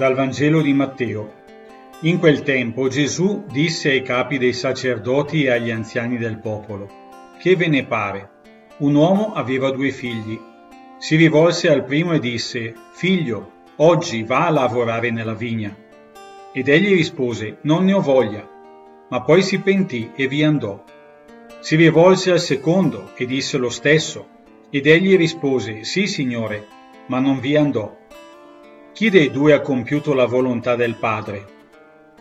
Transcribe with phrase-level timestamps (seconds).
[0.00, 1.30] Dal Vangelo di Matteo.
[2.04, 6.88] In quel tempo Gesù disse ai capi dei sacerdoti e agli anziani del popolo,
[7.38, 8.30] Che ve ne pare?
[8.78, 10.40] Un uomo aveva due figli.
[10.96, 15.76] Si rivolse al primo e disse, Figlio, oggi va a lavorare nella vigna.
[16.54, 18.48] Ed egli rispose, Non ne ho voglia.
[19.10, 20.82] Ma poi si pentì e vi andò.
[21.58, 24.26] Si rivolse al secondo e disse lo stesso.
[24.70, 26.66] Ed egli rispose, Sì, signore,
[27.08, 27.98] ma non vi andò.
[28.92, 31.46] Chi dei due ha compiuto la volontà del Padre?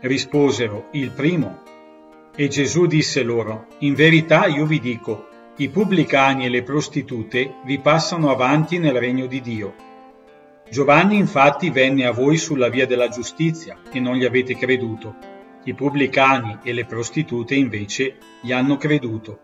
[0.00, 1.62] Risposero, il primo.
[2.34, 7.78] E Gesù disse loro, In verità io vi dico, i pubblicani e le prostitute vi
[7.78, 9.74] passano avanti nel regno di Dio.
[10.68, 15.14] Giovanni infatti venne a voi sulla via della giustizia e non gli avete creduto.
[15.64, 19.38] I pubblicani e le prostitute invece gli hanno creduto.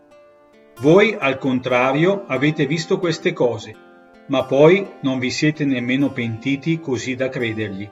[0.81, 3.91] Voi, al contrario, avete visto queste cose
[4.27, 7.89] ma poi non vi siete nemmeno pentiti così da credergli.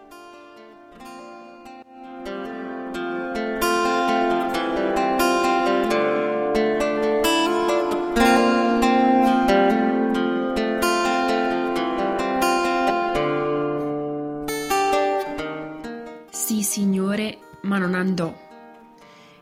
[16.29, 18.50] Sì, Signore, ma non andò.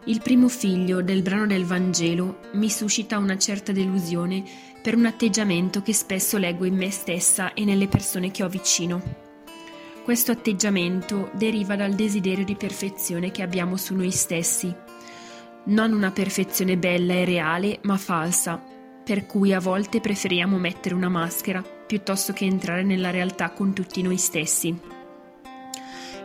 [0.05, 4.44] Il primo figlio del brano del Vangelo mi suscita una certa delusione
[4.81, 9.02] per un atteggiamento che spesso leggo in me stessa e nelle persone che ho vicino.
[10.03, 14.73] Questo atteggiamento deriva dal desiderio di perfezione che abbiamo su noi stessi,
[15.66, 18.64] non una perfezione bella e reale, ma falsa,
[19.03, 24.02] per cui a volte preferiamo mettere una maschera piuttosto che entrare nella realtà con tutti
[24.02, 24.98] noi stessi.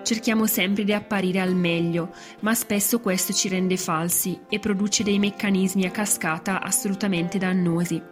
[0.04, 5.18] Cerchiamo sempre di apparire al meglio, ma spesso questo ci rende falsi e produce dei
[5.18, 8.02] meccanismi a cascata assolutamente dannosi.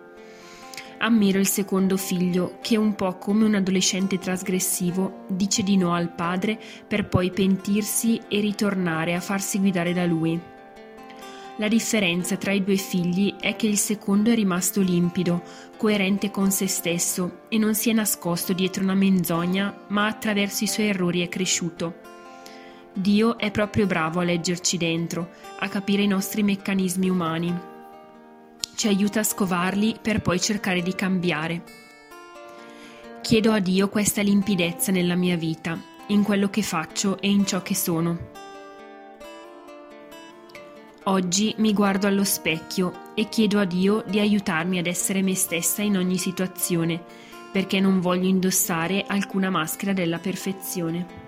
[1.01, 6.15] Ammiro il secondo figlio che, un po' come un adolescente trasgressivo, dice di no al
[6.15, 6.59] padre
[6.89, 10.52] per poi pentirsi e ritornare a farsi guidare da lui.
[11.57, 15.43] La differenza tra i due figli è che il secondo è rimasto limpido,
[15.77, 20.67] coerente con se stesso e non si è nascosto dietro una menzogna, ma attraverso i
[20.67, 21.97] suoi errori è cresciuto.
[22.95, 27.55] Dio è proprio bravo a leggerci dentro, a capire i nostri meccanismi umani.
[28.75, 31.63] Ci aiuta a scovarli per poi cercare di cambiare.
[33.21, 37.61] Chiedo a Dio questa limpidezza nella mia vita, in quello che faccio e in ciò
[37.61, 38.42] che sono.
[41.07, 45.83] Oggi mi guardo allo specchio e chiedo a Dio di aiutarmi ad essere me stessa
[45.83, 47.03] in ogni situazione,
[47.51, 51.22] perché non voglio indossare alcuna maschera della perfezione.